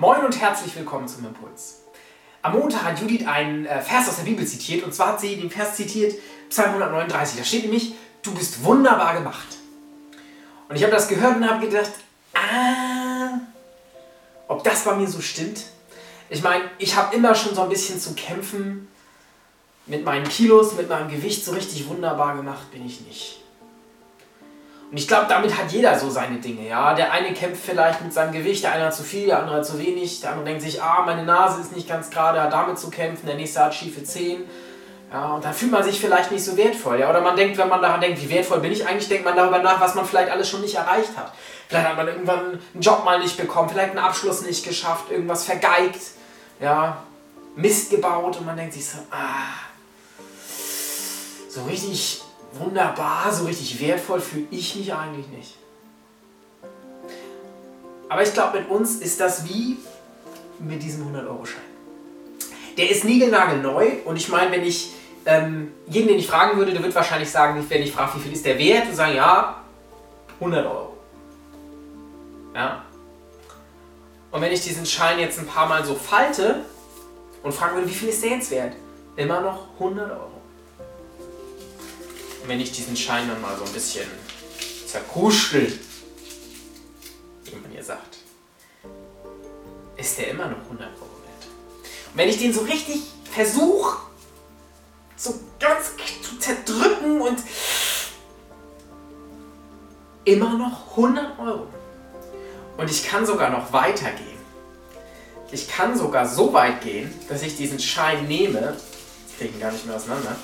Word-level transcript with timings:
Moin 0.00 0.24
und 0.24 0.40
herzlich 0.40 0.74
willkommen 0.76 1.06
zum 1.06 1.26
Impuls. 1.26 1.82
Am 2.40 2.54
Montag 2.54 2.84
hat 2.84 2.98
Judith 3.02 3.26
einen 3.26 3.66
äh, 3.66 3.82
Vers 3.82 4.08
aus 4.08 4.16
der 4.16 4.22
Bibel 4.22 4.46
zitiert 4.46 4.82
und 4.82 4.94
zwar 4.94 5.08
hat 5.08 5.20
sie 5.20 5.36
den 5.36 5.50
Vers 5.50 5.74
zitiert, 5.74 6.14
Psalm 6.48 6.70
139. 6.70 7.38
Da 7.38 7.44
steht 7.44 7.64
nämlich, 7.64 7.92
du 8.22 8.32
bist 8.32 8.64
wunderbar 8.64 9.12
gemacht. 9.12 9.58
Und 10.70 10.76
ich 10.76 10.84
habe 10.84 10.92
das 10.94 11.06
gehört 11.06 11.36
und 11.36 11.46
habe 11.46 11.66
gedacht, 11.66 11.90
ah, 12.32 13.40
ob 14.48 14.64
das 14.64 14.84
bei 14.84 14.96
mir 14.96 15.06
so 15.06 15.20
stimmt. 15.20 15.66
Ich 16.30 16.42
meine, 16.42 16.64
ich 16.78 16.96
habe 16.96 17.14
immer 17.14 17.34
schon 17.34 17.54
so 17.54 17.60
ein 17.60 17.68
bisschen 17.68 18.00
zu 18.00 18.14
kämpfen 18.14 18.88
mit 19.84 20.02
meinen 20.02 20.26
Kilos, 20.26 20.76
mit 20.76 20.88
meinem 20.88 21.10
Gewicht. 21.10 21.44
So 21.44 21.52
richtig 21.52 21.86
wunderbar 21.90 22.36
gemacht 22.36 22.70
bin 22.70 22.86
ich 22.86 23.02
nicht. 23.02 23.42
Und 24.90 24.96
ich 24.96 25.06
glaube, 25.06 25.26
damit 25.28 25.56
hat 25.56 25.70
jeder 25.70 25.96
so 25.98 26.10
seine 26.10 26.38
Dinge. 26.38 26.68
Ja? 26.68 26.94
Der 26.94 27.12
eine 27.12 27.32
kämpft 27.32 27.64
vielleicht 27.64 28.02
mit 28.02 28.12
seinem 28.12 28.32
Gewicht, 28.32 28.64
der 28.64 28.72
eine 28.72 28.86
hat 28.86 28.94
zu 28.94 29.04
viel, 29.04 29.26
der 29.26 29.38
andere 29.38 29.58
hat 29.58 29.66
zu 29.66 29.78
wenig. 29.78 30.20
Der 30.20 30.30
andere 30.30 30.46
denkt 30.46 30.62
sich, 30.62 30.82
ah, 30.82 31.02
meine 31.06 31.24
Nase 31.24 31.60
ist 31.60 31.76
nicht 31.76 31.88
ganz 31.88 32.10
gerade, 32.10 32.42
hat 32.42 32.52
damit 32.52 32.78
zu 32.78 32.90
kämpfen. 32.90 33.26
Der 33.26 33.36
nächste 33.36 33.60
hat 33.60 33.74
schiefe 33.74 34.02
Zehen. 34.02 34.42
Ja, 35.12 35.34
und 35.34 35.44
dann 35.44 35.54
fühlt 35.54 35.70
man 35.70 35.84
sich 35.84 36.00
vielleicht 36.00 36.32
nicht 36.32 36.44
so 36.44 36.56
wertvoll. 36.56 36.98
Ja? 36.98 37.10
Oder 37.10 37.20
man 37.20 37.36
denkt, 37.36 37.56
wenn 37.56 37.68
man 37.68 37.80
daran 37.80 38.00
denkt, 38.00 38.20
wie 38.20 38.30
wertvoll 38.30 38.58
bin 38.58 38.72
ich 38.72 38.86
eigentlich, 38.86 39.08
denkt 39.08 39.24
man 39.24 39.36
darüber 39.36 39.60
nach, 39.60 39.80
was 39.80 39.94
man 39.94 40.04
vielleicht 40.04 40.30
alles 40.30 40.48
schon 40.48 40.60
nicht 40.60 40.74
erreicht 40.74 41.16
hat. 41.16 41.32
Vielleicht 41.68 41.88
hat 41.88 41.96
man 41.96 42.08
irgendwann 42.08 42.38
einen 42.74 42.80
Job 42.80 43.04
mal 43.04 43.20
nicht 43.20 43.36
bekommen, 43.36 43.68
vielleicht 43.68 43.90
einen 43.90 43.98
Abschluss 43.98 44.42
nicht 44.42 44.66
geschafft, 44.66 45.12
irgendwas 45.12 45.44
vergeigt, 45.44 46.00
ja, 46.60 47.00
Mist 47.54 47.90
gebaut 47.90 48.38
und 48.38 48.46
man 48.46 48.56
denkt 48.56 48.74
sich 48.74 48.88
so, 48.88 48.98
ah, 49.10 49.54
so 51.48 51.62
richtig 51.62 52.22
wunderbar, 52.52 53.32
so 53.32 53.44
richtig 53.44 53.80
wertvoll 53.80 54.20
fühle 54.20 54.46
ich 54.50 54.76
mich 54.76 54.92
eigentlich 54.92 55.28
nicht. 55.28 55.56
Aber 58.08 58.22
ich 58.22 58.32
glaube, 58.32 58.58
mit 58.58 58.68
uns 58.68 58.96
ist 58.96 59.20
das 59.20 59.48
wie 59.48 59.78
mit 60.58 60.82
diesem 60.82 61.14
100-Euro-Schein. 61.14 61.60
Der 62.76 62.90
ist 62.90 63.04
niegelnagelneu 63.04 63.88
und 64.04 64.16
ich 64.16 64.28
meine, 64.28 64.50
wenn 64.50 64.64
ich 64.64 64.92
ähm, 65.26 65.72
jeden, 65.86 66.08
den 66.08 66.18
ich 66.18 66.26
fragen 66.26 66.58
würde, 66.58 66.72
der 66.72 66.82
wird 66.82 66.94
wahrscheinlich 66.94 67.30
sagen, 67.30 67.64
wenn 67.68 67.82
ich 67.82 67.92
frage, 67.92 68.16
wie 68.16 68.20
viel 68.20 68.32
ist 68.32 68.44
der 68.44 68.58
wert, 68.58 68.88
und 68.88 68.94
sagen, 68.94 69.14
ja, 69.14 69.62
100 70.40 70.66
Euro. 70.66 70.96
Ja. 72.54 72.84
Und 74.30 74.40
wenn 74.40 74.52
ich 74.52 74.62
diesen 74.62 74.86
Schein 74.86 75.18
jetzt 75.18 75.38
ein 75.38 75.46
paar 75.46 75.68
Mal 75.68 75.84
so 75.84 75.94
falte 75.94 76.60
und 77.42 77.52
fragen 77.52 77.76
würde, 77.76 77.88
wie 77.88 77.94
viel 77.94 78.08
ist 78.08 78.22
der 78.22 78.30
jetzt 78.30 78.50
wert? 78.50 78.74
Immer 79.16 79.40
noch 79.40 79.74
100 79.74 80.10
Euro. 80.10 80.39
Und 82.42 82.48
wenn 82.48 82.60
ich 82.60 82.72
diesen 82.72 82.96
Schein 82.96 83.28
dann 83.28 83.40
mal 83.40 83.56
so 83.56 83.64
ein 83.64 83.72
bisschen 83.72 84.08
zerkuschel, 84.86 85.78
wie 87.44 87.56
man 87.56 87.70
hier 87.70 87.84
sagt, 87.84 88.18
ist 89.96 90.18
der 90.18 90.28
immer 90.28 90.46
noch 90.46 90.58
100 90.58 90.88
Euro 90.88 91.00
wert. 91.00 91.46
Und 92.12 92.18
wenn 92.18 92.28
ich 92.28 92.38
den 92.38 92.52
so 92.52 92.62
richtig 92.62 93.02
versuche, 93.30 93.98
so 95.16 95.38
ganz 95.58 95.92
zu 96.22 96.38
zerdrücken 96.38 97.20
und 97.20 97.38
immer 100.24 100.56
noch 100.56 100.90
100 100.90 101.38
Euro. 101.38 101.66
Und 102.76 102.90
ich 102.90 103.04
kann 103.04 103.26
sogar 103.26 103.50
noch 103.50 103.72
weitergehen. 103.72 104.40
Ich 105.52 105.68
kann 105.68 105.98
sogar 105.98 106.26
so 106.26 106.52
weit 106.52 106.80
gehen, 106.80 107.12
dass 107.28 107.42
ich 107.42 107.56
diesen 107.56 107.78
Schein 107.78 108.26
nehme, 108.26 108.76
ich 109.28 109.38
kriege 109.38 109.54
ihn 109.54 109.60
gar 109.60 109.72
nicht 109.72 109.84
mehr 109.84 109.96
auseinander, 109.96 110.36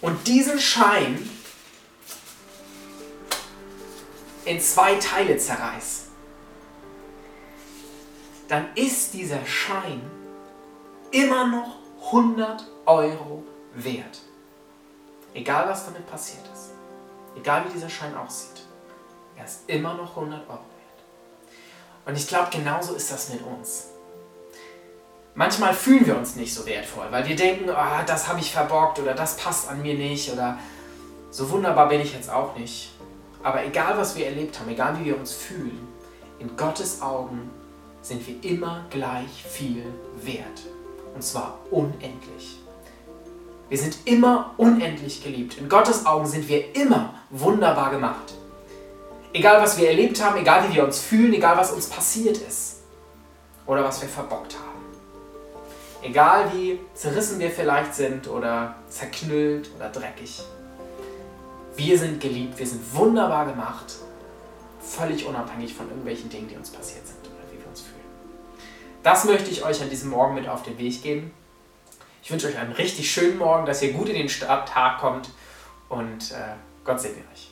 und 0.00 0.26
diesen 0.26 0.58
Schein 0.58 1.28
in 4.44 4.60
zwei 4.60 4.94
Teile 4.96 5.36
zerreiß, 5.36 6.06
dann 8.48 8.74
ist 8.74 9.12
dieser 9.12 9.44
Schein 9.44 10.00
immer 11.10 11.46
noch 11.46 11.76
100 12.06 12.66
Euro 12.86 13.44
wert. 13.74 14.20
Egal 15.34 15.68
was 15.68 15.84
damit 15.84 16.08
passiert 16.08 16.44
ist. 16.52 16.70
Egal 17.36 17.66
wie 17.66 17.72
dieser 17.72 17.90
Schein 17.90 18.16
aussieht. 18.16 18.62
Er 19.36 19.44
ist 19.44 19.60
immer 19.66 19.94
noch 19.94 20.16
100 20.16 20.40
Euro 20.48 20.58
wert. 20.58 20.68
Und 22.06 22.16
ich 22.16 22.26
glaube, 22.26 22.48
genauso 22.50 22.94
ist 22.94 23.12
das 23.12 23.28
mit 23.28 23.42
uns. 23.42 23.88
Manchmal 25.38 25.72
fühlen 25.72 26.04
wir 26.04 26.18
uns 26.18 26.34
nicht 26.34 26.52
so 26.52 26.66
wertvoll, 26.66 27.06
weil 27.10 27.28
wir 27.28 27.36
denken, 27.36 27.70
oh, 27.70 28.04
das 28.04 28.26
habe 28.26 28.40
ich 28.40 28.50
verbockt 28.50 28.98
oder 28.98 29.14
das 29.14 29.36
passt 29.36 29.68
an 29.68 29.80
mir 29.80 29.94
nicht 29.94 30.32
oder 30.32 30.58
so 31.30 31.48
wunderbar 31.50 31.88
bin 31.88 32.00
ich 32.00 32.12
jetzt 32.12 32.28
auch 32.28 32.56
nicht. 32.56 32.90
Aber 33.44 33.64
egal, 33.64 33.96
was 33.96 34.16
wir 34.16 34.26
erlebt 34.26 34.58
haben, 34.58 34.68
egal 34.68 34.98
wie 34.98 35.04
wir 35.04 35.16
uns 35.16 35.32
fühlen, 35.32 35.86
in 36.40 36.56
Gottes 36.56 37.02
Augen 37.02 37.52
sind 38.02 38.26
wir 38.26 38.50
immer 38.50 38.84
gleich 38.90 39.44
viel 39.48 39.84
wert. 40.16 40.60
Und 41.14 41.22
zwar 41.22 41.60
unendlich. 41.70 42.58
Wir 43.68 43.78
sind 43.78 43.96
immer 44.06 44.54
unendlich 44.56 45.22
geliebt. 45.22 45.56
In 45.56 45.68
Gottes 45.68 46.04
Augen 46.04 46.26
sind 46.26 46.48
wir 46.48 46.74
immer 46.74 47.14
wunderbar 47.30 47.92
gemacht. 47.92 48.34
Egal, 49.32 49.62
was 49.62 49.78
wir 49.78 49.88
erlebt 49.88 50.20
haben, 50.20 50.36
egal, 50.36 50.68
wie 50.68 50.74
wir 50.74 50.82
uns 50.82 50.98
fühlen, 50.98 51.32
egal, 51.32 51.56
was 51.56 51.70
uns 51.70 51.86
passiert 51.86 52.38
ist 52.38 52.78
oder 53.66 53.84
was 53.84 54.02
wir 54.02 54.08
verbockt 54.08 54.56
haben. 54.56 54.77
Egal 56.02 56.52
wie 56.52 56.78
zerrissen 56.94 57.40
wir 57.40 57.50
vielleicht 57.50 57.94
sind 57.94 58.28
oder 58.28 58.76
zerknüllt 58.88 59.70
oder 59.76 59.88
dreckig. 59.88 60.42
Wir 61.76 61.98
sind 61.98 62.20
geliebt, 62.20 62.58
wir 62.58 62.66
sind 62.66 62.94
wunderbar 62.94 63.46
gemacht, 63.46 63.94
völlig 64.80 65.26
unabhängig 65.26 65.74
von 65.74 65.88
irgendwelchen 65.88 66.30
Dingen, 66.30 66.48
die 66.48 66.56
uns 66.56 66.70
passiert 66.70 67.06
sind 67.06 67.18
oder 67.22 67.52
wie 67.52 67.60
wir 67.60 67.68
uns 67.68 67.80
fühlen. 67.80 67.98
Das 69.02 69.24
möchte 69.24 69.50
ich 69.50 69.64
euch 69.64 69.82
an 69.82 69.90
diesem 69.90 70.10
Morgen 70.10 70.34
mit 70.34 70.48
auf 70.48 70.62
den 70.62 70.78
Weg 70.78 71.02
geben. 71.02 71.32
Ich 72.22 72.30
wünsche 72.30 72.46
euch 72.46 72.58
einen 72.58 72.72
richtig 72.72 73.10
schönen 73.10 73.38
Morgen, 73.38 73.66
dass 73.66 73.82
ihr 73.82 73.92
gut 73.92 74.08
in 74.08 74.14
den 74.14 74.28
Starttag 74.28 74.98
kommt 74.98 75.30
und 75.88 76.30
äh, 76.32 76.54
Gott 76.84 77.00
segne 77.00 77.22
euch. 77.32 77.50